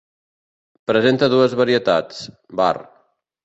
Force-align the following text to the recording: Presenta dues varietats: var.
Presenta 0.93 1.31
dues 1.35 1.55
varietats: 1.61 2.25
var. 2.65 2.77